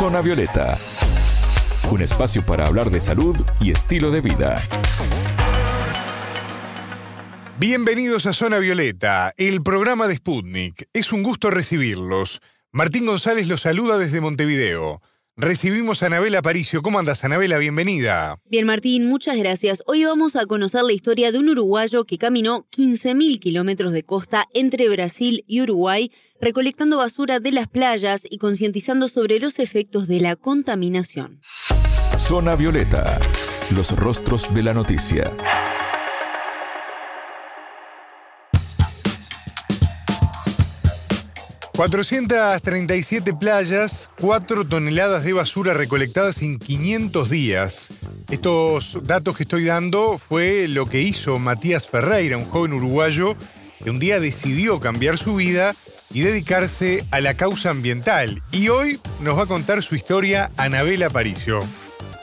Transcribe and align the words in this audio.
Zona 0.00 0.22
Violeta, 0.22 0.78
un 1.90 2.00
espacio 2.00 2.42
para 2.46 2.66
hablar 2.66 2.90
de 2.90 3.02
salud 3.02 3.36
y 3.60 3.70
estilo 3.70 4.10
de 4.10 4.22
vida. 4.22 4.58
Bienvenidos 7.58 8.24
a 8.24 8.32
Zona 8.32 8.56
Violeta, 8.60 9.34
el 9.36 9.62
programa 9.62 10.08
de 10.08 10.16
Sputnik. 10.16 10.88
Es 10.94 11.12
un 11.12 11.22
gusto 11.22 11.50
recibirlos. 11.50 12.40
Martín 12.72 13.04
González 13.04 13.46
los 13.46 13.60
saluda 13.60 13.98
desde 13.98 14.22
Montevideo. 14.22 15.02
Recibimos 15.36 16.02
a 16.02 16.06
Anabela 16.06 16.38
Aparicio. 16.38 16.80
¿Cómo 16.80 16.98
andas, 16.98 17.22
Anabela? 17.24 17.58
Bienvenida. 17.58 18.40
Bien, 18.46 18.66
Martín, 18.66 19.06
muchas 19.06 19.36
gracias. 19.36 19.82
Hoy 19.86 20.04
vamos 20.04 20.34
a 20.34 20.46
conocer 20.46 20.82
la 20.82 20.92
historia 20.92 21.30
de 21.30 21.38
un 21.38 21.50
uruguayo 21.50 22.04
que 22.04 22.18
caminó 22.18 22.66
15.000 22.74 23.38
kilómetros 23.38 23.92
de 23.92 24.02
costa 24.02 24.46
entre 24.54 24.88
Brasil 24.88 25.44
y 25.46 25.60
Uruguay, 25.60 26.10
recolectando 26.40 26.98
basura 26.98 27.40
de 27.40 27.52
las 27.52 27.68
playas 27.68 28.22
y 28.28 28.38
concientizando 28.38 29.08
sobre 29.08 29.40
los 29.40 29.58
efectos 29.58 30.08
de 30.08 30.20
la 30.20 30.36
contaminación. 30.36 31.40
Zona 32.18 32.54
Violeta, 32.56 33.18
los 33.74 33.90
rostros 33.96 34.52
de 34.54 34.62
la 34.62 34.74
noticia. 34.74 35.32
437 41.80 43.32
playas, 43.32 44.10
4 44.20 44.66
toneladas 44.66 45.24
de 45.24 45.32
basura 45.32 45.72
recolectadas 45.72 46.42
en 46.42 46.58
500 46.58 47.30
días. 47.30 47.88
Estos 48.30 48.98
datos 49.06 49.34
que 49.34 49.44
estoy 49.44 49.64
dando 49.64 50.18
fue 50.18 50.68
lo 50.68 50.84
que 50.84 51.00
hizo 51.00 51.38
Matías 51.38 51.88
Ferreira, 51.88 52.36
un 52.36 52.44
joven 52.44 52.74
uruguayo 52.74 53.34
que 53.82 53.90
un 53.90 53.98
día 53.98 54.20
decidió 54.20 54.80
cambiar 54.80 55.18
su 55.18 55.36
vida 55.36 55.74
y 56.12 56.20
dedicarse 56.20 57.04
a 57.10 57.20
la 57.20 57.34
causa 57.34 57.70
ambiental. 57.70 58.42
Y 58.52 58.68
hoy 58.68 58.98
nos 59.20 59.38
va 59.38 59.42
a 59.42 59.46
contar 59.46 59.82
su 59.82 59.94
historia 59.94 60.50
Anabela 60.56 61.06
Aparicio. 61.06 61.60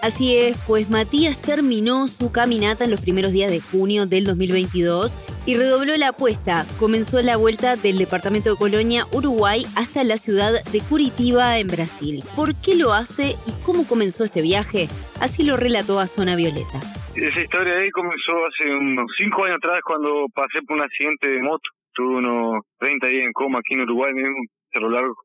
Así 0.01 0.37
es, 0.37 0.55
pues 0.67 0.89
Matías 0.89 1.37
terminó 1.37 2.07
su 2.07 2.31
caminata 2.31 2.83
en 2.83 2.91
los 2.91 3.01
primeros 3.01 3.31
días 3.31 3.49
de 3.49 3.59
junio 3.59 4.05
del 4.05 4.25
2022 4.25 5.11
y 5.47 5.55
redobló 5.55 5.95
la 5.95 6.09
apuesta. 6.09 6.65
Comenzó 6.77 7.21
la 7.21 7.37
vuelta 7.37 7.77
del 7.77 7.97
departamento 7.97 8.51
de 8.51 8.57
Colonia, 8.57 9.05
Uruguay, 9.13 9.63
hasta 9.77 10.03
la 10.03 10.17
ciudad 10.17 10.51
de 10.71 10.81
Curitiba, 10.81 11.57
en 11.57 11.67
Brasil. 11.67 12.21
¿Por 12.35 12.53
qué 12.61 12.75
lo 12.75 12.91
hace 12.91 13.31
y 13.47 13.65
cómo 13.65 13.87
comenzó 13.87 14.25
este 14.25 14.41
viaje? 14.41 14.89
Así 15.21 15.43
lo 15.43 15.55
relató 15.55 16.01
a 16.01 16.07
Zona 16.07 16.35
Violeta. 16.35 16.79
Esa 17.15 17.41
historia 17.41 17.77
ahí 17.77 17.89
comenzó 17.91 18.33
hace 18.45 18.69
unos 18.69 19.07
cinco 19.17 19.45
años 19.45 19.57
atrás 19.57 19.79
cuando 19.85 20.27
pasé 20.35 20.61
por 20.67 20.75
un 20.77 20.83
accidente 20.83 21.29
de 21.29 21.41
moto. 21.41 21.69
Tuve 21.93 22.17
unos 22.17 22.61
30 22.79 23.07
días 23.07 23.25
en 23.25 23.33
coma 23.33 23.59
aquí 23.59 23.73
en 23.73 23.81
Uruguay 23.81 24.13
mismo, 24.13 24.35
Cerro 24.73 24.89
Largo. 24.89 25.15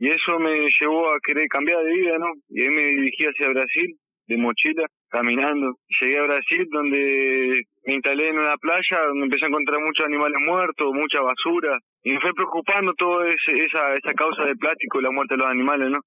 Y 0.00 0.10
eso 0.10 0.38
me 0.40 0.68
llevó 0.80 1.08
a 1.08 1.18
querer 1.24 1.46
cambiar 1.48 1.84
de 1.84 1.92
vida, 1.94 2.18
¿no? 2.18 2.26
Y 2.48 2.62
ahí 2.62 2.70
me 2.70 2.82
dirigí 2.82 3.24
hacia 3.24 3.48
Brasil, 3.48 3.96
de 4.26 4.36
mochila, 4.36 4.86
caminando. 5.08 5.74
Llegué 6.00 6.18
a 6.18 6.22
Brasil 6.22 6.66
donde 6.70 7.62
me 7.84 7.94
instalé 7.94 8.28
en 8.28 8.38
una 8.38 8.56
playa 8.56 9.06
donde 9.08 9.24
empecé 9.24 9.46
a 9.46 9.48
encontrar 9.48 9.80
muchos 9.80 10.04
animales 10.04 10.38
muertos, 10.40 10.92
mucha 10.92 11.20
basura, 11.20 11.78
y 12.02 12.12
me 12.12 12.20
fue 12.20 12.34
preocupando 12.34 12.92
toda 12.94 13.26
esa, 13.28 13.94
esa 13.94 14.14
causa 14.14 14.44
del 14.44 14.58
plástico 14.58 15.00
y 15.00 15.02
la 15.02 15.10
muerte 15.10 15.34
de 15.34 15.38
los 15.38 15.50
animales, 15.50 15.90
¿no? 15.90 16.00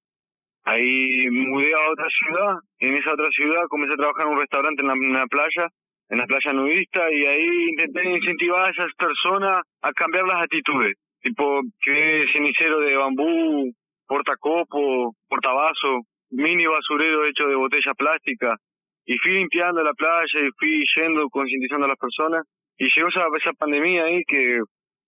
Ahí 0.64 1.28
mudé 1.30 1.74
a 1.74 1.90
otra 1.90 2.06
ciudad, 2.08 2.54
en 2.78 2.94
esa 2.94 3.12
otra 3.12 3.28
ciudad 3.30 3.62
comencé 3.68 3.94
a 3.94 3.96
trabajar 3.96 4.26
en 4.26 4.32
un 4.32 4.40
restaurante 4.40 4.82
en 4.82 5.12
la, 5.12 5.26
playa, 5.26 5.68
en 6.08 6.18
la 6.18 6.26
playa 6.26 6.52
nudista, 6.52 7.12
y 7.12 7.26
ahí 7.26 7.70
intenté 7.70 8.08
incentivar 8.08 8.66
a 8.66 8.70
esas 8.70 8.92
personas 8.94 9.62
a 9.82 9.92
cambiar 9.92 10.24
las 10.24 10.42
actitudes, 10.42 10.94
tipo 11.20 11.62
que 11.84 12.26
cenicero 12.32 12.78
de 12.78 12.96
bambú, 12.96 13.72
portacopo, 14.06 15.16
portabazo, 15.28 16.02
mini 16.30 16.66
basurero 16.66 17.24
hecho 17.24 17.48
de 17.48 17.56
botella 17.56 17.94
plástica, 17.94 18.56
y 19.04 19.18
fui 19.18 19.32
limpiando 19.32 19.82
la 19.82 19.92
playa 19.94 20.40
y 20.40 20.50
fui 20.58 20.84
yendo, 20.96 21.28
concientizando 21.28 21.86
a 21.86 21.88
las 21.88 21.98
personas. 21.98 22.42
Y 22.78 22.88
llegó 22.94 23.08
esa, 23.08 23.26
esa 23.38 23.52
pandemia 23.52 24.04
ahí 24.04 24.22
que, 24.26 24.60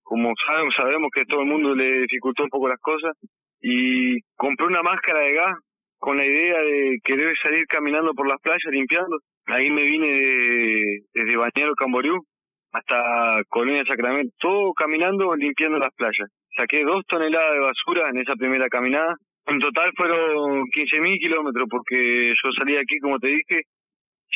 como 0.03 0.33
sabemos, 0.47 0.75
sabemos 0.75 1.11
que 1.15 1.25
todo 1.25 1.43
el 1.43 1.49
mundo 1.49 1.75
le 1.75 2.03
dificultó 2.03 2.45
un 2.45 2.51
poco 2.51 2.69
las 2.69 2.81
cosas. 2.81 3.13
Y 3.61 4.21
compré 4.37 4.67
una 4.67 4.83
máscara 4.83 5.21
de 5.21 5.33
gas 5.33 5.55
con 5.99 6.17
la 6.17 6.25
idea 6.27 6.61
de 6.61 6.99
querer 7.03 7.35
salir 7.43 7.67
caminando 7.67 8.13
por 8.15 8.29
las 8.29 8.41
playas 8.41 8.61
limpiando. 8.71 9.19
Ahí 9.47 9.71
me 9.71 9.83
vine 9.83 10.07
de, 10.07 11.01
desde 11.13 11.37
Bañero 11.37 11.75
Camboriú 11.75 12.25
hasta 12.73 13.43
Colonia 13.49 13.85
Sacramento, 13.87 14.35
todo 14.39 14.73
caminando 14.75 15.35
limpiando 15.37 15.79
las 15.79 15.95
playas. 15.97 16.29
Saqué 16.57 16.83
dos 16.85 17.05
toneladas 17.07 17.53
de 17.53 17.59
basura 17.61 18.09
en 18.11 18.19
esa 18.19 18.35
primera 18.35 18.69
caminada. 18.69 19.15
En 19.47 19.61
total 19.61 19.93
fueron 19.97 20.65
15.000 20.67 21.19
kilómetros 21.19 21.67
porque 21.71 22.33
yo 22.43 22.53
salí 22.59 22.77
aquí, 22.77 22.99
como 22.99 23.19
te 23.19 23.29
dije, 23.29 23.63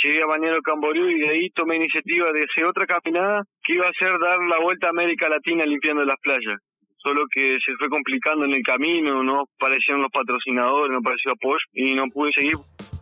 llegué 0.03 0.23
a 0.23 0.27
Bañero 0.27 0.61
Camboriú 0.63 1.09
y 1.09 1.21
de 1.21 1.29
ahí 1.29 1.51
tomé 1.51 1.77
iniciativa 1.77 2.33
de 2.33 2.45
hacer 2.45 2.65
otra 2.65 2.87
caminada 2.87 3.43
que 3.65 3.75
iba 3.75 3.87
a 3.87 3.93
ser 3.99 4.19
dar 4.19 4.39
la 4.49 4.61
vuelta 4.63 4.89
a 4.89 4.91
América 4.91 5.29
Latina 5.29 5.65
limpiando 5.67 6.05
las 6.05 6.17
playas. 6.23 6.57
Solo 7.01 7.27
que 7.33 7.59
se 7.65 7.73
fue 7.79 7.89
complicando 7.89 8.45
en 8.45 8.55
el 8.55 8.63
camino, 8.63 9.23
no 9.23 9.45
aparecieron 9.57 10.03
los 10.03 10.11
patrocinadores, 10.11 10.91
no 10.91 10.99
apareció 10.99 11.33
apoyo 11.33 11.59
y 11.73 11.95
no 11.95 12.09
pude 12.09 12.33
seguir. 12.33 12.55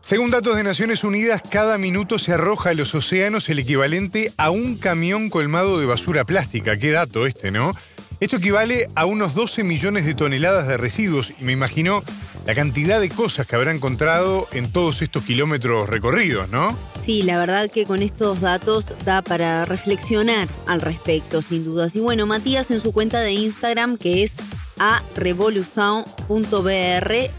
Según 0.02 0.30
datos 0.30 0.56
de 0.56 0.62
Naciones 0.62 1.02
Unidas, 1.02 1.42
cada 1.50 1.78
minuto 1.78 2.18
se 2.18 2.32
arroja 2.32 2.70
a 2.70 2.74
los 2.74 2.94
océanos 2.94 3.48
el 3.48 3.58
equivalente 3.58 4.30
a 4.38 4.50
un 4.50 4.78
camión 4.78 5.30
colmado 5.30 5.80
de 5.80 5.86
basura 5.86 6.24
plástica. 6.24 6.78
Qué 6.78 6.90
dato 6.90 7.26
este, 7.26 7.50
¿no? 7.50 7.72
Esto 8.18 8.36
equivale 8.36 8.88
a 8.94 9.04
unos 9.04 9.34
12 9.34 9.62
millones 9.62 10.06
de 10.06 10.14
toneladas 10.14 10.66
de 10.66 10.78
residuos 10.78 11.34
y 11.38 11.44
me 11.44 11.52
imagino 11.52 12.02
la 12.46 12.54
cantidad 12.54 12.98
de 12.98 13.10
cosas 13.10 13.46
que 13.46 13.56
habrá 13.56 13.72
encontrado 13.72 14.48
en 14.52 14.72
todos 14.72 15.02
estos 15.02 15.22
kilómetros 15.24 15.90
recorridos, 15.90 16.48
¿no? 16.48 16.74
Sí, 16.98 17.22
la 17.24 17.36
verdad 17.38 17.70
que 17.70 17.84
con 17.84 18.02
estos 18.02 18.40
datos 18.40 18.86
da 19.04 19.20
para 19.20 19.66
reflexionar 19.66 20.48
al 20.66 20.80
respecto, 20.80 21.42
sin 21.42 21.66
dudas. 21.66 21.94
Y 21.94 22.00
bueno, 22.00 22.24
Matías 22.24 22.70
en 22.70 22.80
su 22.80 22.92
cuenta 22.92 23.20
de 23.20 23.32
Instagram, 23.32 23.98
que 23.98 24.22
es 24.22 24.36
a 24.78 25.02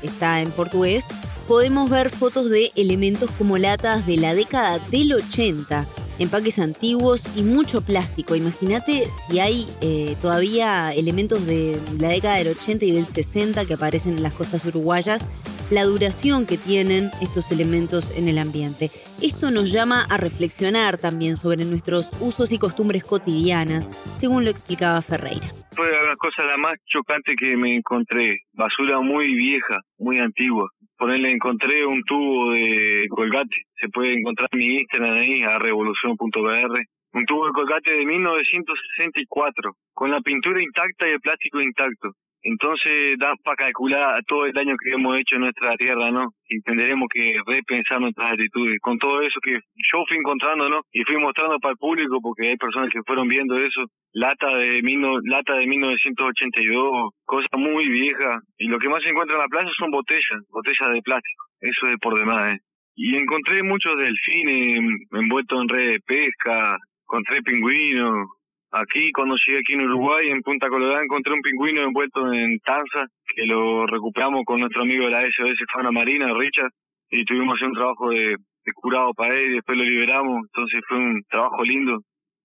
está 0.03 0.41
en 0.41 0.51
portugués, 0.51 1.05
podemos 1.47 1.89
ver 1.89 2.11
fotos 2.11 2.51
de 2.51 2.71
elementos 2.75 3.31
como 3.31 3.57
latas 3.57 4.05
de 4.05 4.17
la 4.17 4.35
década 4.35 4.79
del 4.91 5.13
80 5.13 5.87
empaques 6.19 6.59
antiguos 6.59 7.21
y 7.35 7.43
mucho 7.43 7.81
plástico. 7.81 8.35
Imagínate 8.35 9.07
si 9.27 9.39
hay 9.39 9.67
eh, 9.81 10.15
todavía 10.21 10.93
elementos 10.93 11.45
de 11.45 11.79
la 11.99 12.09
década 12.09 12.37
del 12.37 12.49
80 12.49 12.85
y 12.85 12.91
del 12.91 13.05
60 13.05 13.65
que 13.65 13.73
aparecen 13.73 14.17
en 14.17 14.23
las 14.23 14.33
costas 14.33 14.65
uruguayas, 14.65 15.25
la 15.69 15.83
duración 15.83 16.45
que 16.45 16.57
tienen 16.57 17.11
estos 17.21 17.51
elementos 17.51 18.17
en 18.17 18.27
el 18.27 18.37
ambiente. 18.37 18.89
Esto 19.21 19.51
nos 19.51 19.71
llama 19.71 20.05
a 20.09 20.17
reflexionar 20.17 20.97
también 20.97 21.35
sobre 21.35 21.65
nuestros 21.65 22.09
usos 22.21 22.51
y 22.51 22.59
costumbres 22.59 23.03
cotidianas, 23.03 23.89
según 24.17 24.45
lo 24.45 24.49
explicaba 24.49 25.01
Ferreira. 25.01 25.47
Fue 25.71 25.91
la 25.91 26.15
cosa 26.15 26.43
la 26.43 26.57
más 26.57 26.73
chocante 26.85 27.35
que 27.35 27.55
me 27.57 27.75
encontré, 27.75 28.43
basura 28.53 28.99
muy 29.01 29.35
vieja, 29.35 29.81
muy 29.97 30.19
antigua 30.19 30.71
ponerle 30.97 31.31
encontré 31.31 31.85
un 31.85 32.01
tubo 32.03 32.51
de 32.51 33.05
colgate, 33.09 33.55
se 33.79 33.89
puede 33.89 34.13
encontrar 34.13 34.49
en 34.51 34.59
mi 34.59 34.75
Instagram 34.79 35.13
ahí, 35.13 35.43
a 35.43 35.59
revolución.br, 35.59 36.79
un 37.13 37.25
tubo 37.25 37.47
de 37.47 37.53
colgate 37.53 37.91
de 37.91 38.05
1964, 38.05 39.75
con 39.93 40.11
la 40.11 40.21
pintura 40.21 40.61
intacta 40.61 41.07
y 41.07 41.11
el 41.11 41.21
plástico 41.21 41.61
intacto. 41.61 42.11
Entonces 42.49 43.17
da 43.19 43.33
para 43.43 43.57
calcular 43.57 44.23
todo 44.25 44.45
el 44.45 44.53
daño 44.53 44.77
que 44.81 44.91
hemos 44.91 45.19
hecho 45.19 45.35
en 45.35 45.41
nuestra 45.41 45.75
tierra, 45.75 46.11
¿no? 46.11 46.29
Y 46.47 46.61
tendremos 46.61 47.09
que 47.13 47.35
repensar 47.45 47.99
nuestras 47.99 48.31
actitudes. 48.31 48.77
Con 48.79 48.97
todo 48.97 49.21
eso 49.21 49.37
que 49.41 49.51
yo 49.51 50.05
fui 50.07 50.15
encontrando, 50.15 50.69
¿no? 50.69 50.79
Y 50.93 51.03
fui 51.03 51.17
mostrando 51.17 51.59
para 51.59 51.73
el 51.73 51.77
público, 51.77 52.19
porque 52.21 52.47
hay 52.47 52.55
personas 52.55 52.89
que 52.89 53.01
fueron 53.05 53.27
viendo 53.27 53.57
eso. 53.57 53.81
Lata 54.13 54.55
de, 54.55 54.81
lata 55.25 55.55
de 55.55 55.67
1982, 55.67 57.09
cosas 57.25 57.49
muy 57.57 57.89
viejas. 57.89 58.39
Y 58.57 58.69
lo 58.69 58.79
que 58.79 58.87
más 58.87 59.03
se 59.03 59.09
encuentra 59.09 59.35
en 59.35 59.41
la 59.41 59.49
playa 59.49 59.69
son 59.77 59.91
botellas, 59.91 60.39
botellas 60.49 60.93
de 60.93 61.01
plástico. 61.01 61.43
Eso 61.59 61.87
es 61.87 61.97
por 61.99 62.17
demás, 62.17 62.53
¿eh? 62.53 62.59
Y 62.95 63.17
encontré 63.17 63.61
muchos 63.61 63.93
delfines 63.97 64.79
envueltos 65.11 65.61
en 65.61 65.67
red 65.67 65.91
de 65.91 65.99
pesca, 65.99 66.77
encontré 67.03 67.41
pingüinos, 67.41 68.25
Aquí, 68.71 69.11
cuando 69.13 69.35
llegué 69.35 69.59
aquí 69.59 69.73
en 69.73 69.85
Uruguay, 69.85 70.29
en 70.29 70.41
Punta 70.41 70.67
Colorada, 70.67 71.01
encontré 71.01 71.33
un 71.33 71.41
pingüino 71.41 71.81
envuelto 71.81 72.33
en 72.33 72.59
tanza, 72.59 73.05
que 73.33 73.45
lo 73.45 73.85
recuperamos 73.87 74.43
con 74.45 74.59
nuestro 74.59 74.81
amigo 74.81 75.05
de 75.05 75.11
la 75.11 75.21
SOS 75.21 75.57
Fauna 75.71 75.91
Marina, 75.91 76.33
Richard, 76.33 76.71
y 77.09 77.23
tuvimos 77.23 77.61
un 77.61 77.73
trabajo 77.73 78.09
de, 78.09 78.35
curado 78.75 79.13
para 79.13 79.33
él, 79.33 79.51
y 79.51 79.53
después 79.55 79.77
lo 79.77 79.85
liberamos, 79.85 80.41
entonces 80.43 80.81
fue 80.87 80.97
un 80.97 81.23
trabajo 81.29 81.63
lindo. 81.63 81.99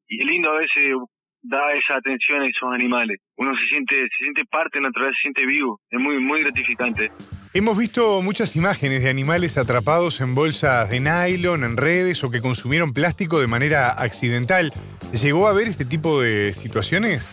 Y 0.06 0.24
lindo 0.24 0.50
a 0.50 0.58
veces 0.60 0.94
da 1.42 1.72
esa 1.72 1.96
atención 1.96 2.42
a 2.42 2.46
esos 2.46 2.72
animales. 2.72 3.18
Uno 3.36 3.52
se 3.56 3.66
siente, 3.68 3.94
se 3.94 4.24
siente 4.24 4.44
parte 4.44 4.78
de 4.78 4.82
la 4.82 4.88
naturaleza, 4.88 5.16
se 5.16 5.22
siente 5.22 5.46
vivo. 5.46 5.80
Es 5.90 6.00
muy, 6.00 6.20
muy 6.20 6.42
gratificante. 6.42 7.08
Hemos 7.52 7.76
visto 7.76 8.22
muchas 8.22 8.56
imágenes 8.56 9.02
de 9.02 9.10
animales 9.10 9.58
atrapados 9.58 10.20
en 10.20 10.34
bolsas 10.34 10.88
de 10.88 11.00
nylon, 11.00 11.64
en 11.64 11.76
redes 11.76 12.22
o 12.24 12.30
que 12.30 12.40
consumieron 12.40 12.92
plástico 12.92 13.40
de 13.40 13.46
manera 13.46 13.90
accidental. 13.90 14.72
¿Llegó 15.12 15.48
a 15.48 15.52
ver 15.52 15.68
este 15.68 15.84
tipo 15.84 16.20
de 16.20 16.52
situaciones? 16.52 17.24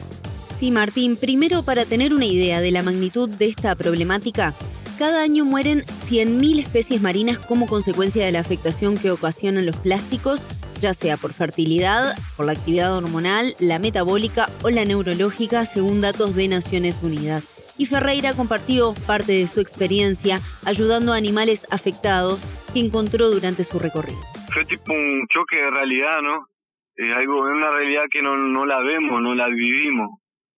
Sí, 0.56 0.72
Martín. 0.72 1.16
Primero, 1.16 1.64
para 1.64 1.86
tener 1.86 2.14
una 2.14 2.26
idea 2.26 2.60
de 2.60 2.72
la 2.72 2.84
magnitud 2.84 3.30
de 3.30 3.46
esta 3.46 3.76
problemática, 3.76 4.54
Cada 5.00 5.24
año 5.24 5.46
mueren 5.46 5.84
100.000 5.84 6.60
especies 6.60 7.02
marinas 7.02 7.40
como 7.40 7.68
consecuencia 7.68 8.26
de 8.26 8.34
la 8.34 8.42
afectación 8.42 8.98
que 8.98 9.12
ocasionan 9.12 9.66
los 9.66 9.78
plásticos, 9.78 10.42
ya 10.80 10.94
sea 10.94 11.18
por 11.18 11.34
fertilidad, 11.34 12.16
por 12.36 12.46
la 12.46 12.54
actividad 12.54 12.96
hormonal, 12.96 13.54
la 13.60 13.80
metabólica 13.80 14.48
o 14.64 14.70
la 14.70 14.86
neurológica, 14.86 15.66
según 15.66 16.02
datos 16.02 16.36
de 16.36 16.48
Naciones 16.48 17.02
Unidas. 17.04 17.76
Y 17.78 17.86
Ferreira 17.86 18.34
compartió 18.34 18.94
parte 19.08 19.32
de 19.32 19.48
su 19.48 19.62
experiencia 19.62 20.40
ayudando 20.66 21.14
a 21.14 21.18
animales 21.18 21.66
afectados 21.72 22.42
que 22.74 22.80
encontró 22.80 23.30
durante 23.30 23.64
su 23.64 23.80
recorrido. 23.80 24.20
Fue 24.54 24.66
tipo 24.66 24.92
un 24.92 25.26
choque 25.34 25.58
de 25.58 25.72
realidad, 25.72 26.22
¿no? 26.22 26.48
Es 26.96 27.16
algo, 27.16 27.40
una 27.40 27.72
realidad 27.72 28.04
que 28.12 28.22
no, 28.22 28.36
no 28.36 28.66
la 28.66 28.80
vemos, 28.80 29.22
no 29.22 29.34
la 29.34 29.48
vivimos, 29.48 30.10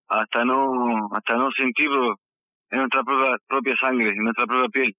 hasta 0.08 0.44
no, 0.44 1.10
hasta 1.14 1.36
no 1.36 1.52
sentirlo 1.52 2.16
en 2.72 2.80
nuestra 2.80 3.04
propia, 3.04 3.38
propia 3.48 3.76
sangre, 3.80 4.10
en 4.10 4.24
nuestra 4.24 4.48
propia 4.48 4.70
piel. 4.70 4.96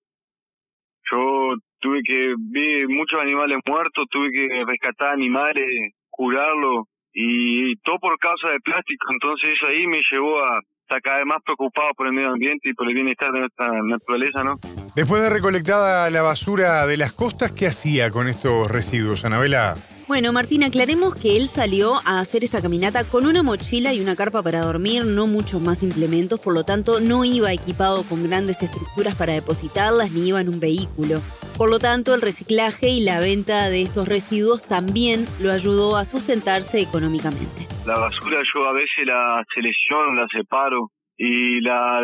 Yo 1.10 1.56
tuve 1.82 2.00
que 2.02 2.34
ver 2.38 2.88
muchos 2.88 3.20
animales 3.20 3.58
muertos, 3.66 4.06
tuve 4.10 4.30
que 4.30 4.48
rescatar 4.64 5.12
animales, 5.12 5.66
curarlos, 6.08 6.86
y 7.12 7.76
todo 7.76 7.98
por 7.98 8.18
causa 8.18 8.48
del 8.48 8.60
plástico. 8.62 9.08
Entonces 9.10 9.50
eso 9.56 9.66
ahí 9.66 9.86
me 9.86 10.00
llevó 10.10 10.42
a 10.42 10.60
estar 10.82 11.02
cada 11.02 11.18
vez 11.18 11.26
más 11.26 11.42
preocupado 11.44 11.90
por 11.94 12.06
el 12.06 12.12
medio 12.12 12.30
ambiente 12.30 12.70
y 12.70 12.74
por 12.74 12.88
el 12.88 12.94
bienestar 12.94 13.32
de 13.32 13.40
nuestra 13.40 13.70
naturaleza, 13.82 14.42
¿no? 14.42 14.58
Después 14.94 15.22
de 15.22 15.30
recolectada 15.30 16.08
la 16.10 16.22
basura 16.22 16.86
de 16.86 16.96
las 16.96 17.12
costas, 17.12 17.52
¿qué 17.52 17.66
hacía 17.66 18.10
con 18.10 18.28
estos 18.28 18.70
residuos, 18.70 19.24
Anabela? 19.24 19.74
Bueno, 20.08 20.32
Martín, 20.32 20.64
aclaremos 20.64 21.14
que 21.14 21.36
él 21.36 21.46
salió 21.46 21.94
a 22.04 22.20
hacer 22.20 22.44
esta 22.44 22.60
caminata 22.60 23.04
con 23.04 23.24
una 23.24 23.42
mochila 23.42 23.94
y 23.94 24.00
una 24.00 24.16
carpa 24.16 24.42
para 24.42 24.60
dormir, 24.60 25.06
no 25.06 25.26
muchos 25.26 25.62
más 25.62 25.82
implementos, 25.82 26.40
por 26.40 26.52
lo 26.52 26.64
tanto 26.64 27.00
no 27.00 27.24
iba 27.24 27.52
equipado 27.52 28.02
con 28.02 28.22
grandes 28.22 28.62
estructuras 28.62 29.14
para 29.14 29.32
depositarlas 29.32 30.10
ni 30.10 30.28
iba 30.28 30.40
en 30.40 30.48
un 30.48 30.60
vehículo. 30.60 31.22
Por 31.56 31.70
lo 31.70 31.78
tanto, 31.78 32.14
el 32.14 32.22
reciclaje 32.22 32.88
y 32.88 33.04
la 33.04 33.20
venta 33.20 33.68
de 33.68 33.82
estos 33.82 34.08
residuos 34.08 34.66
también 34.66 35.26
lo 35.40 35.52
ayudó 35.52 35.96
a 35.96 36.04
sustentarse 36.04 36.80
económicamente. 36.80 37.68
La 37.86 37.98
basura 37.98 38.38
yo 38.52 38.66
a 38.66 38.72
veces 38.72 39.06
la 39.06 39.44
selecciono, 39.54 40.14
la 40.14 40.26
separo 40.32 40.90
y 41.16 41.60
la 41.60 42.00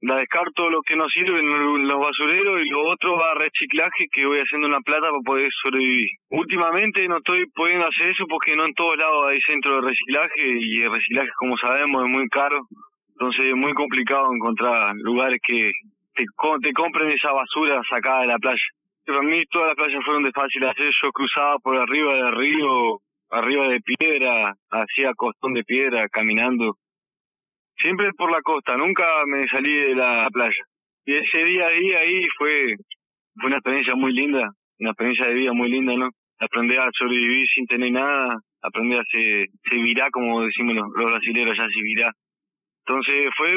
descarto 0.00 0.70
lo 0.70 0.82
que 0.82 0.96
no 0.96 1.08
sirve 1.08 1.38
en 1.40 1.86
los 1.86 1.98
basureros 1.98 2.62
y 2.64 2.68
lo 2.70 2.88
otro 2.88 3.16
va 3.16 3.32
a 3.32 3.34
reciclaje 3.34 4.06
que 4.12 4.26
voy 4.26 4.38
haciendo 4.40 4.66
una 4.66 4.80
plata 4.80 5.10
para 5.10 5.22
poder 5.24 5.50
sobrevivir. 5.62 6.08
Últimamente 6.30 7.06
no 7.08 7.18
estoy 7.18 7.46
pudiendo 7.54 7.86
hacer 7.86 8.10
eso 8.10 8.26
porque 8.28 8.56
no 8.56 8.64
en 8.64 8.74
todos 8.74 8.96
lados 8.96 9.28
hay 9.28 9.40
centro 9.42 9.76
de 9.76 9.88
reciclaje 9.88 10.58
y 10.60 10.82
el 10.82 10.92
reciclaje 10.92 11.30
como 11.36 11.56
sabemos 11.58 12.04
es 12.04 12.10
muy 12.10 12.28
caro, 12.28 12.66
entonces 13.10 13.46
es 13.46 13.56
muy 13.56 13.72
complicado 13.74 14.32
encontrar 14.32 14.94
lugares 14.96 15.40
que 15.46 15.72
te, 16.14 16.24
te 16.62 16.72
compren 16.72 17.10
esa 17.10 17.32
basura 17.32 17.80
sacada 17.90 18.22
de 18.22 18.26
la 18.28 18.38
playa. 18.38 18.64
Para 19.06 19.22
mí 19.22 19.44
todas 19.50 19.68
las 19.68 19.76
playas 19.76 20.04
fueron 20.04 20.24
de 20.24 20.32
fácil 20.32 20.62
yo 21.02 21.12
cruzaba 21.12 21.58
por 21.58 21.76
arriba 21.76 22.14
del 22.14 22.36
río, 22.36 23.00
arriba 23.30 23.68
de 23.68 23.80
piedra, 23.80 24.54
hacía 24.70 25.14
costón 25.14 25.54
de 25.54 25.64
piedra 25.64 26.08
caminando 26.08 26.76
siempre 27.78 28.12
por 28.14 28.30
la 28.30 28.40
costa, 28.42 28.76
nunca 28.76 29.04
me 29.26 29.46
salí 29.48 29.72
de 29.72 29.94
la 29.94 30.28
playa. 30.32 30.64
Y 31.04 31.14
ese 31.14 31.44
día 31.44 31.66
ahí, 31.66 31.92
ahí 31.92 32.26
fue, 32.36 32.74
fue 33.36 33.46
una 33.46 33.56
experiencia 33.56 33.94
muy 33.94 34.12
linda, 34.12 34.50
una 34.80 34.90
experiencia 34.90 35.26
de 35.26 35.34
vida 35.34 35.52
muy 35.52 35.70
linda, 35.70 35.94
¿no? 35.96 36.10
Aprender 36.38 36.80
a 36.80 36.90
sobrevivir 36.92 37.46
sin 37.48 37.66
tener 37.66 37.92
nada, 37.92 38.38
aprender 38.62 39.00
a 39.00 39.04
se, 39.10 39.46
se 39.70 40.10
como 40.10 40.42
decimos 40.42 40.74
los, 40.74 41.10
brasileños, 41.12 41.56
ya 41.56 41.66
se 41.68 41.82
virá. 41.82 42.12
Entonces 42.88 43.30
fue, 43.36 43.52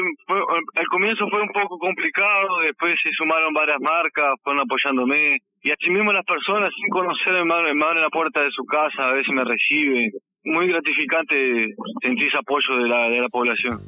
al 0.74 0.86
comienzo 0.86 1.28
fue 1.28 1.40
un 1.40 1.48
poco 1.48 1.78
complicado, 1.78 2.48
después 2.64 2.94
se 3.00 3.10
sumaron 3.12 3.54
varias 3.54 3.78
marcas, 3.80 4.34
fueron 4.42 4.62
apoyándome, 4.62 5.38
y 5.62 5.70
así 5.70 5.88
mismo 5.90 6.12
las 6.12 6.24
personas, 6.24 6.70
sin 6.74 6.88
conocerme, 6.88 7.74
me 7.74 7.84
abren 7.84 8.02
la 8.02 8.08
puerta 8.08 8.42
de 8.42 8.50
su 8.50 8.64
casa, 8.64 9.08
a 9.08 9.12
veces 9.12 9.32
me 9.32 9.44
reciben. 9.44 10.10
Muy 10.42 10.68
gratificante 10.68 11.74
sentir 12.02 12.28
ese 12.28 12.38
apoyo 12.38 12.76
de 12.82 12.88
la, 12.88 13.08
de 13.08 13.20
la 13.20 13.28
población. 13.28 13.78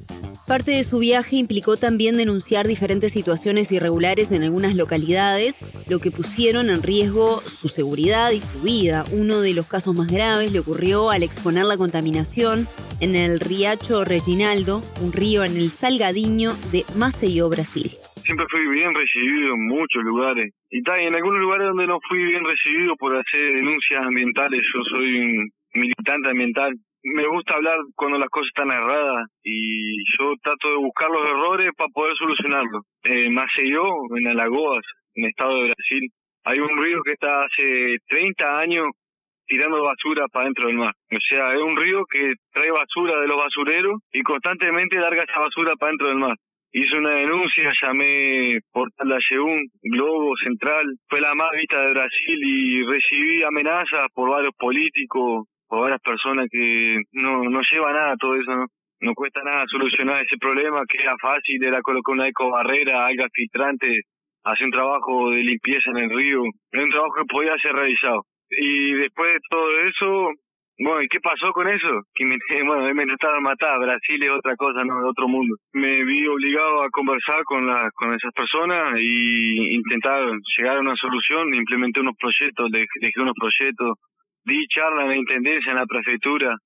Parte 0.46 0.72
de 0.72 0.82
su 0.82 0.98
viaje 0.98 1.36
implicó 1.36 1.76
también 1.76 2.16
denunciar 2.16 2.66
diferentes 2.66 3.12
situaciones 3.12 3.70
irregulares 3.70 4.32
en 4.32 4.42
algunas 4.42 4.74
localidades, 4.74 5.58
lo 5.88 6.00
que 6.00 6.10
pusieron 6.10 6.68
en 6.68 6.82
riesgo 6.82 7.40
su 7.40 7.68
seguridad 7.68 8.32
y 8.32 8.40
su 8.40 8.60
vida. 8.62 9.04
Uno 9.12 9.40
de 9.40 9.54
los 9.54 9.68
casos 9.68 9.94
más 9.94 10.08
graves 10.08 10.52
le 10.52 10.58
ocurrió 10.58 11.10
al 11.10 11.22
exponer 11.22 11.64
la 11.64 11.76
contaminación 11.76 12.66
en 13.00 13.14
el 13.14 13.38
Riacho 13.38 14.04
Reginaldo, 14.04 14.82
un 15.00 15.12
río 15.12 15.44
en 15.44 15.56
el 15.56 15.70
Salgadiño 15.70 16.52
de 16.72 16.84
Maceió, 16.96 17.48
Brasil. 17.48 17.92
Siempre 18.24 18.46
fui 18.50 18.66
bien 18.66 18.94
recibido 18.94 19.54
en 19.54 19.66
muchos 19.66 20.02
lugares. 20.02 20.52
Y 20.70 20.82
tal, 20.82 21.00
en 21.00 21.14
algunos 21.14 21.40
lugares 21.40 21.68
donde 21.68 21.86
no 21.86 21.98
fui 22.08 22.22
bien 22.24 22.44
recibido 22.44 22.96
por 22.96 23.16
hacer 23.16 23.54
denuncias 23.54 24.00
ambientales, 24.04 24.60
yo 24.74 24.82
soy 24.90 25.18
un 25.18 25.50
militante 25.74 26.30
ambiental 26.30 26.74
me 27.02 27.26
gusta 27.26 27.54
hablar 27.54 27.76
cuando 27.96 28.19
las 28.19 28.28
cosas 28.28 28.49
están 28.49 28.70
erradas 28.70 29.26
y 29.43 29.96
yo 30.19 30.34
trato 30.43 30.70
de 30.70 30.76
buscar 30.76 31.10
los 31.10 31.28
errores 31.28 31.70
para 31.76 31.88
poder 31.90 32.14
solucionarlos. 32.16 32.82
Eh, 33.04 33.28
yo 33.66 33.82
en 34.16 34.26
Alagoas, 34.28 34.84
en 35.14 35.25
el 35.25 35.31
estado 35.31 35.56
de 35.56 35.75
Brasil, 35.75 36.08
hay 36.44 36.58
un 36.58 36.82
río 36.82 37.02
que 37.04 37.12
está 37.12 37.43
hace 37.43 37.96
30 38.08 38.58
años 38.58 38.87
tirando 39.46 39.82
basura 39.82 40.26
para 40.28 40.46
dentro 40.46 40.69
del 40.69 40.76
mar. 40.76 40.94
O 41.10 41.16
sea, 41.28 41.52
es 41.52 41.60
un 41.60 41.76
río 41.76 42.04
que 42.10 42.34
trae 42.52 42.70
basura 42.70 43.20
de 43.20 43.28
los 43.28 43.37
basureros 43.37 44.00
y 44.12 44.22
constantemente 44.22 44.99
larga 44.99 45.25
esa 45.25 45.40
basura 45.40 45.75
para 45.76 45.90
dentro 45.90 46.08
del 46.08 46.19
mar. 46.19 46.37
Hice 46.75 46.96
una 46.96 47.10
denuncia, 47.10 47.70
llamé 47.82 48.60
por 48.72 48.88
la 49.04 49.19
Yeun, 49.31 49.69
Globo 49.82 50.34
Central, 50.43 50.87
fue 51.06 51.20
la 51.20 51.34
más 51.34 51.50
vista 51.50 51.84
de 51.84 51.93
Brasil 51.93 52.38
y 52.43 52.82
recibí 52.84 53.43
amenazas 53.43 54.08
por 54.14 54.31
varios 54.31 54.54
políticos, 54.56 55.44
o 55.72 55.80
varias 55.80 56.00
personas 56.00 56.48
que 56.50 56.98
no, 57.12 57.44
no 57.44 57.60
lleva 57.62 57.92
nada 57.92 58.16
todo 58.19 58.36
eso, 58.36 58.54
¿no? 58.54 58.66
No 59.00 59.14
cuesta 59.14 59.42
nada 59.42 59.64
solucionar 59.69 60.22
ese 60.22 60.36
problema, 60.38 60.82
que 60.86 61.02
era 61.02 61.14
fácil, 61.20 61.64
era 61.64 61.80
colocar 61.80 62.12
una 62.12 62.28
ecobarrera, 62.28 63.06
alga 63.06 63.26
filtrante, 63.32 64.02
hacer 64.44 64.66
un 64.66 64.72
trabajo 64.72 65.30
de 65.30 65.42
limpieza 65.42 65.90
en 65.90 65.96
el 65.96 66.10
río, 66.10 66.42
era 66.70 66.84
un 66.84 66.90
trabajo 66.90 67.14
que 67.14 67.24
podía 67.24 67.54
ser 67.62 67.72
realizado. 67.72 68.26
Y 68.50 68.92
después 68.92 69.32
de 69.32 69.40
todo 69.48 69.78
eso, 69.80 70.30
bueno, 70.78 71.02
¿y 71.02 71.08
qué 71.08 71.20
pasó 71.20 71.50
con 71.52 71.66
eso? 71.66 72.02
Me, 72.20 72.36
bueno, 72.66 72.94
me 72.94 73.02
intentaron 73.04 73.42
matar, 73.42 73.80
Brasil 73.80 74.22
es 74.22 74.30
otra 74.30 74.54
cosa, 74.56 74.84
no, 74.84 75.00
de 75.00 75.08
otro 75.08 75.26
mundo. 75.26 75.56
Me 75.72 76.04
vi 76.04 76.26
obligado 76.26 76.82
a 76.82 76.90
conversar 76.90 77.42
con, 77.44 77.66
la, 77.66 77.90
con 77.94 78.12
esas 78.12 78.32
personas 78.34 79.00
y 79.00 79.75
intentar 79.75 80.22
llegar 80.58 80.76
a 80.76 80.80
una 80.80 80.96
solución, 80.96 81.54
implementé 81.54 82.00
unos 82.00 82.16
proyectos, 82.20 82.70
dejé 82.70 83.20
unos 83.23 83.35
proyectos 83.40 83.97
di 84.44 84.66
charla 84.68 85.02
en 85.02 85.08
la 85.08 85.16
intendencia, 85.16 85.70
en 85.72 85.78
la 85.78 85.87
prefectura, 85.87 86.56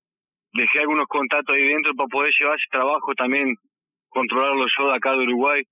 dejé 0.53 0.81
algunos 0.81 1.07
contactos 1.07 1.55
ahí 1.55 1.69
dentro 1.69 1.95
para 1.95 2.09
poder 2.09 2.33
llevar 2.39 2.57
ese 2.57 2.67
trabajo 2.71 3.15
también, 3.15 3.55
controlarlo 4.09 4.67
yo 4.79 4.89
de 4.89 4.97
acá 4.97 5.13
de 5.13 5.25
Uruguay. 5.25 5.63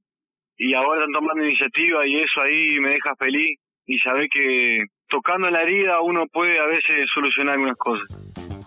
Y 0.56 0.74
ahora 0.74 1.00
están 1.00 1.12
tomando 1.12 1.44
iniciativa 1.44 2.06
y 2.06 2.16
eso 2.16 2.40
ahí 2.40 2.78
me 2.78 2.90
deja 2.90 3.14
feliz 3.16 3.58
y 3.86 3.98
saber 3.98 4.28
que 4.28 4.84
tocando 5.08 5.50
la 5.50 5.62
herida 5.62 6.00
uno 6.00 6.26
puede 6.26 6.58
a 6.58 6.66
veces 6.66 7.08
solucionar 7.12 7.54
algunas 7.54 7.76
cosas. 7.76 8.08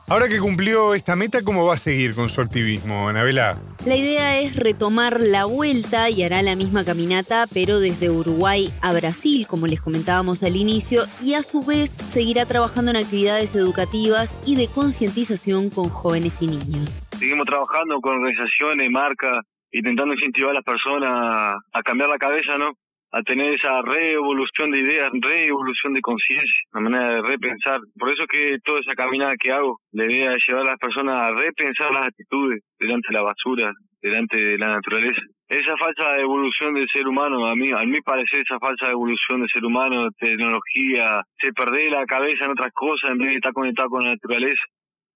Ahora 0.10 0.30
que 0.30 0.40
cumplió 0.40 0.94
esta 0.94 1.18
meta, 1.18 1.44
¿cómo 1.44 1.66
va 1.66 1.74
a 1.74 1.78
seguir 1.78 2.16
con 2.16 2.30
su 2.30 2.40
activismo, 2.40 3.10
Anabela? 3.10 3.58
La 3.86 3.98
idea 3.98 4.40
es 4.40 4.56
retomar 4.56 5.20
la 5.20 5.44
vuelta 5.44 6.10
y 6.10 6.24
hará 6.24 6.42
la 6.42 6.56
misma 6.56 6.86
caminata, 6.86 7.44
pero 7.54 7.82
desde 7.82 8.10
Uruguay 8.10 8.70
a 8.82 8.94
Brasil, 8.94 9.46
como 9.48 9.68
les 9.68 9.82
comentábamos 9.82 10.44
al 10.44 10.56
inicio, 10.56 11.04
y 11.22 11.34
a 11.34 11.44
su 11.44 11.62
vez 11.62 11.90
seguirá 11.92 12.46
trabajando 12.46 12.92
en 12.92 12.98
actividades 12.98 13.54
educativas 13.54 14.38
y 14.46 14.56
de 14.56 14.70
concientización 14.70 15.70
con 15.70 15.90
jóvenes 15.90 16.42
y 16.42 16.48
niños. 16.48 17.10
Seguimos 17.20 17.46
trabajando 17.46 18.00
con 18.00 18.14
organizaciones, 18.14 18.90
marcas, 18.90 19.44
intentando 19.72 20.14
incentivar 20.14 20.52
a 20.52 20.54
las 20.54 20.64
personas 20.64 21.60
a 21.74 21.84
cambiar 21.84 22.08
la 22.08 22.18
cabeza, 22.18 22.58
¿no? 22.58 22.72
A 23.12 23.22
tener 23.24 23.54
esa 23.54 23.82
reevolución 23.82 24.72
de 24.72 24.80
ideas, 24.80 25.12
reevolución 25.22 25.94
de 25.94 26.02
conciencia, 26.02 26.56
una 26.74 26.90
manera 26.90 27.14
de 27.16 27.22
repensar. 27.22 27.80
Por 27.98 28.12
eso 28.12 28.26
que 28.28 28.58
toda 28.64 28.80
esa 28.82 28.96
caminada 28.96 29.36
que 29.40 29.52
hago, 29.52 29.80
la 29.92 30.06
idea 30.06 30.34
es 30.34 30.44
llevar 30.48 30.64
a 30.64 30.72
las 30.72 30.78
personas 30.78 31.16
a 31.16 31.32
repensar 31.32 31.92
las 31.92 32.08
actitudes 32.08 32.62
delante 32.80 33.08
de 33.10 33.14
la 33.14 33.24
basura, 33.24 33.72
delante 34.02 34.38
de 34.38 34.58
la 34.58 34.68
naturaleza. 34.68 35.22
Esa 35.48 35.78
falsa 35.78 36.18
evolución 36.20 36.74
del 36.74 36.88
ser 36.94 37.08
humano, 37.08 37.48
a 37.48 37.56
mí, 37.56 37.72
a 37.72 37.84
mí 37.86 38.02
parecer 38.02 38.42
esa 38.42 38.60
falsa 38.60 38.92
evolución 38.92 39.40
del 39.40 39.50
ser 39.50 39.64
humano, 39.64 40.10
tecnología, 40.20 41.22
se 41.40 41.54
perder 41.54 41.92
la 41.92 42.06
cabeza 42.06 42.46
en 42.46 42.52
otras 42.52 42.72
cosas 42.74 43.12
en 43.12 43.20
vez 43.20 43.30
de 43.30 43.36
estar 43.36 43.54
conectado 43.54 43.90
con 43.90 44.04
la 44.04 44.12
naturaleza. 44.12 44.62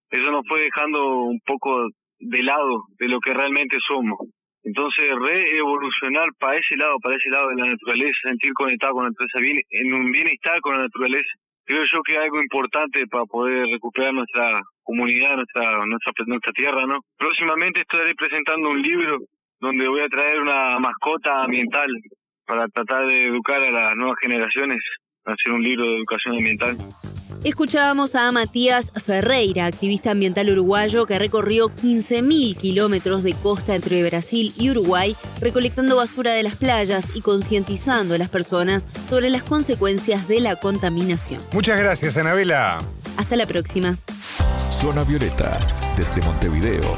Eso 0.09 0.31
nos 0.31 0.47
fue 0.47 0.61
dejando 0.61 1.23
un 1.23 1.39
poco 1.45 1.89
de 2.19 2.43
lado 2.43 2.83
de 2.97 3.09
lo 3.09 3.19
que 3.19 3.33
realmente 3.33 3.77
somos. 3.85 4.19
Entonces, 4.63 5.09
re-evolucionar 5.19 6.29
para 6.39 6.57
ese 6.57 6.75
lado, 6.77 6.97
para 7.01 7.15
ese 7.15 7.29
lado 7.29 7.49
de 7.49 7.55
la 7.55 7.71
naturaleza, 7.71 8.17
sentir 8.23 8.53
conectado 8.53 8.93
con 8.93 9.03
la 9.03 9.09
naturaleza, 9.09 9.39
bien, 9.39 9.59
en 9.69 9.93
un 9.93 10.11
bienestar 10.11 10.59
con 10.61 10.75
la 10.75 10.83
naturaleza, 10.83 11.29
creo 11.65 11.83
yo 11.91 12.01
que 12.03 12.13
es 12.13 12.19
algo 12.19 12.41
importante 12.41 13.07
para 13.07 13.25
poder 13.25 13.65
recuperar 13.71 14.13
nuestra 14.13 14.61
comunidad, 14.83 15.35
nuestra, 15.35 15.85
nuestra, 15.85 16.13
nuestra 16.27 16.53
tierra, 16.53 16.85
¿no? 16.85 16.99
Próximamente 17.17 17.81
estaré 17.81 18.13
presentando 18.15 18.69
un 18.69 18.81
libro 18.81 19.17
donde 19.59 19.87
voy 19.87 20.01
a 20.01 20.09
traer 20.09 20.41
una 20.41 20.79
mascota 20.79 21.43
ambiental 21.43 21.87
para 22.45 22.67
tratar 22.67 23.07
de 23.07 23.27
educar 23.27 23.61
a 23.61 23.71
las 23.71 23.95
nuevas 23.95 24.17
generaciones, 24.21 24.79
hacer 25.25 25.53
un 25.53 25.63
libro 25.63 25.85
de 25.85 25.97
educación 25.97 26.35
ambiental. 26.35 26.77
Escuchábamos 27.43 28.15
a 28.15 28.31
Matías 28.31 28.91
Ferreira, 29.03 29.65
activista 29.65 30.11
ambiental 30.11 30.49
uruguayo 30.49 31.05
que 31.05 31.17
recorrió 31.17 31.69
15.000 31.69 32.55
kilómetros 32.55 33.23
de 33.23 33.33
costa 33.33 33.75
entre 33.75 34.03
Brasil 34.03 34.53
y 34.57 34.69
Uruguay, 34.69 35.15
recolectando 35.39 35.95
basura 35.95 36.33
de 36.33 36.43
las 36.43 36.55
playas 36.55 37.15
y 37.15 37.21
concientizando 37.21 38.15
a 38.15 38.17
las 38.17 38.29
personas 38.29 38.87
sobre 39.09 39.29
las 39.29 39.43
consecuencias 39.43 40.27
de 40.27 40.39
la 40.39 40.55
contaminación. 40.55 41.41
Muchas 41.53 41.79
gracias, 41.79 42.17
Anabela. 42.17 42.79
Hasta 43.17 43.35
la 43.35 43.45
próxima. 43.45 43.97
Zona 44.79 45.03
Violeta, 45.03 45.59
desde 45.95 46.21
Montevideo, 46.21 46.97